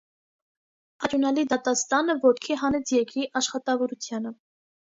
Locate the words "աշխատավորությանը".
3.43-4.37